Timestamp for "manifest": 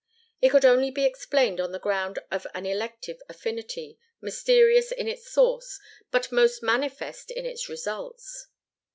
6.63-7.29